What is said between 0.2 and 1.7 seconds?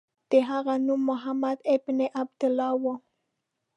د هغه نوم محمد